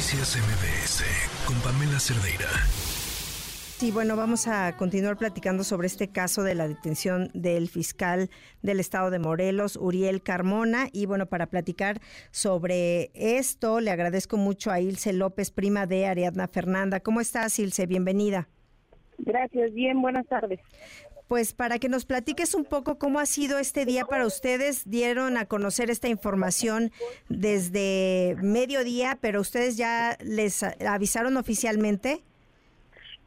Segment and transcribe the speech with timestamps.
[0.00, 1.04] Noticias MBS
[1.46, 2.48] con Pamela Cerdeira.
[3.76, 8.30] Sí, bueno, vamos a continuar platicando sobre este caso de la detención del fiscal
[8.62, 10.86] del estado de Morelos, Uriel Carmona.
[10.90, 12.00] Y bueno, para platicar
[12.30, 17.00] sobre esto, le agradezco mucho a Ilse López, prima de Ariadna Fernanda.
[17.00, 17.84] ¿Cómo estás, Ilse?
[17.84, 18.48] Bienvenida.
[19.18, 20.60] Gracias, bien, buenas tardes
[21.30, 24.90] pues para que nos platiques un poco cómo ha sido este día para ustedes.
[24.90, 26.90] Dieron a conocer esta información
[27.28, 32.24] desde mediodía, pero ustedes ya les avisaron oficialmente.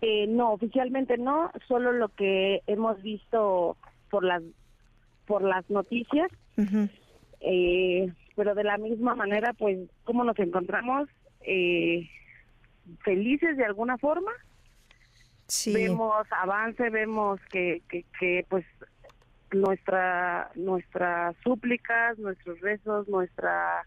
[0.01, 3.77] Eh, no, oficialmente no, solo lo que hemos visto
[4.09, 4.43] por las
[5.25, 6.29] por las noticias.
[7.39, 11.07] Eh, pero de la misma manera, pues, ¿cómo nos encontramos?
[11.39, 12.09] Eh,
[13.05, 14.33] felices de alguna forma
[15.65, 18.65] Vemos avance, vemos que, que, pues
[19.51, 23.83] nuestra nuestras súplicas, nuestros rezos, nuestra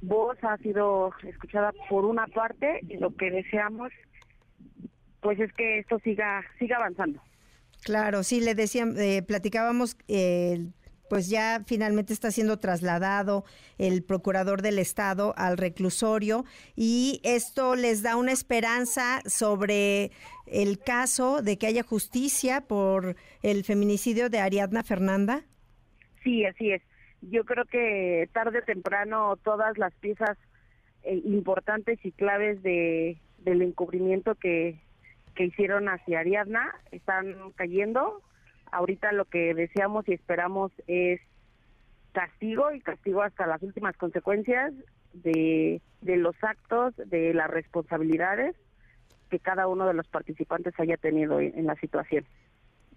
[0.00, 3.92] voz ha sido escuchada por una parte y lo que deseamos
[5.20, 7.20] pues es que esto siga siga avanzando.
[7.82, 10.70] Claro, sí, le decían, eh, platicábamos eh,
[11.08, 13.44] pues ya finalmente está siendo trasladado
[13.78, 16.44] el procurador del estado al reclusorio
[16.76, 20.10] y esto les da una esperanza sobre
[20.46, 25.42] el caso de que haya justicia por el feminicidio de Ariadna Fernanda.
[26.22, 26.82] Sí, así es.
[27.20, 30.36] Yo creo que tarde o temprano todas las piezas
[31.02, 34.80] eh, importantes y claves de del encubrimiento que,
[35.34, 38.22] que hicieron hacia Ariadna están cayendo
[38.74, 41.20] ahorita lo que deseamos y esperamos es
[42.12, 44.72] castigo y castigo hasta las últimas consecuencias
[45.12, 48.56] de, los actos, de las responsabilidades
[49.30, 52.24] que cada uno de los participantes haya tenido en, la situación.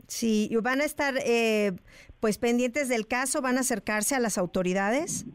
[0.07, 1.73] Sí, ¿van a estar eh,
[2.19, 3.41] pues pendientes del caso?
[3.41, 5.25] ¿Van a acercarse a las autoridades?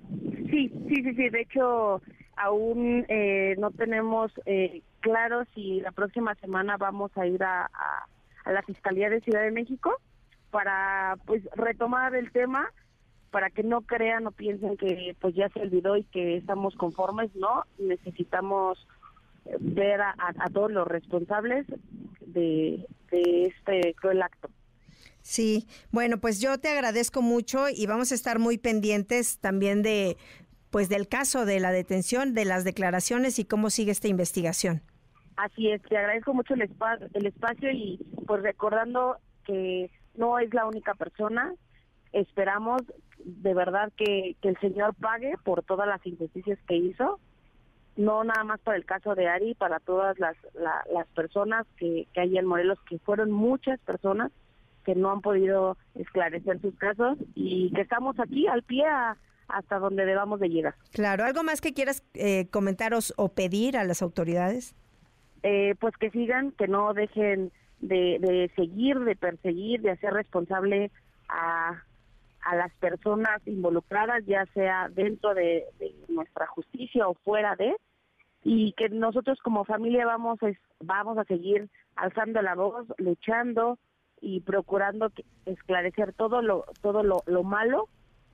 [0.51, 1.29] Sí, sí, sí, sí.
[1.29, 2.03] De hecho,
[2.37, 7.71] aún eh, no tenemos eh, claro si la próxima semana vamos a ir a,
[8.45, 10.01] a la Fiscalía de Ciudad de México
[10.53, 12.71] para pues retomar el tema
[13.33, 17.35] para que no crean o piensen que pues ya se olvidó y que estamos conformes,
[17.35, 18.87] no, necesitamos
[19.59, 21.67] ver a, todos los responsables
[22.27, 24.49] de, de este cruel acto.
[25.23, 30.17] Sí, bueno, pues yo te agradezco mucho y vamos a estar muy pendientes también de
[30.71, 34.83] pues del caso de la detención, de las declaraciones y cómo sigue esta investigación.
[35.37, 40.53] Así es, te agradezco mucho el, espacio, el espacio y pues recordando que no es
[40.55, 41.55] la única persona.
[42.13, 42.83] Esperamos
[43.25, 47.21] de verdad que, el Señor pague por todas las injusticias que hizo,
[47.97, 52.21] no nada más para el caso de Ari, para todas las, las personas que, que
[52.21, 54.33] hay en Morelos, que fueron muchas personas
[54.85, 58.85] que no han podido esclarecer sus casos y que estamos aquí al pie
[59.49, 60.75] hasta donde debamos de llegar.
[60.93, 64.75] Claro, ¿algo más que quieras eh, comentaros o pedir a las autoridades?
[65.43, 67.53] Eh, pues que sigan, que no dejen
[67.83, 70.91] de, seguir, de perseguir, de hacer responsable
[71.29, 71.83] a,
[72.43, 75.65] a las personas involucradas, ya sea dentro de,
[76.09, 77.77] nuestra justicia o fuera de,
[78.45, 80.39] y que nosotros como familia vamos,
[80.81, 83.79] vamos a seguir alzando la voz, luchando
[84.21, 85.11] y procurando
[85.47, 87.89] esclarecer todo lo, todo lo, lo malo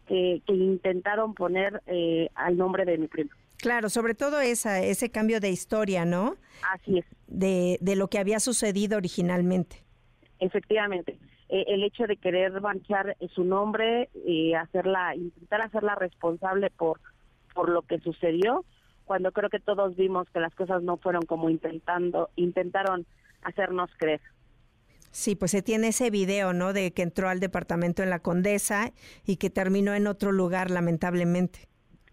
[0.07, 3.31] que, que intentaron poner eh, al nombre de mi primo.
[3.69, 6.37] Claro, sobre todo esa, ese cambio de historia, ¿no?
[6.73, 7.05] Así es.
[7.27, 9.85] De, de lo que había sucedido originalmente.
[10.39, 11.19] Efectivamente.
[11.51, 16.99] Eh, el hecho de querer manchar su nombre, y hacerla, intentar hacerla responsable por,
[17.55, 18.65] por lo que sucedió,
[19.05, 23.05] cuando creo que todos vimos que las cosas no fueron como intentando, intentaron
[23.43, 24.23] hacernos creer.
[25.11, 26.73] Sí, pues se tiene ese video, ¿no?
[26.73, 28.93] De que entró al departamento en la Condesa
[29.27, 31.68] y que terminó en otro lugar, lamentablemente.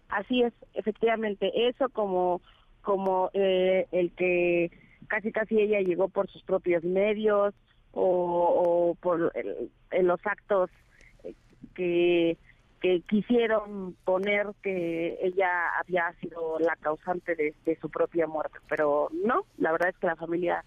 [0.08, 2.40] Así es, efectivamente, eso como,
[2.82, 4.70] como eh, el que
[5.08, 7.54] casi casi ella llegó por sus propios medios
[7.92, 9.32] o, por
[10.00, 10.70] los actos
[11.74, 12.36] que,
[12.80, 15.48] que quisieron poner que ella
[15.80, 18.58] había sido la causante de, de, su propia muerte.
[18.68, 20.64] Pero no, la verdad es que la familia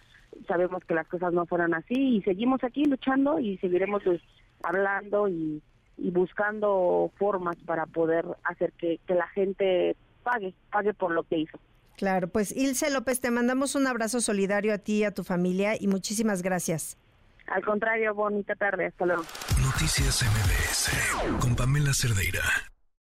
[0.48, 4.22] sabemos que las cosas no fueron así y seguimos aquí luchando y seguiremos pues,
[4.64, 5.62] hablando y,
[6.02, 11.60] y buscando formas para poder hacer que, la gente pague, pague por lo que hizo.
[11.98, 15.74] Claro, pues Ilse López, te mandamos un abrazo solidario a ti y a tu familia
[15.80, 16.98] y muchísimas gracias.
[17.48, 19.24] Al contrario, bonita tarde, hasta luego.
[19.62, 22.42] Noticias MBS con Pamela Cerdeira.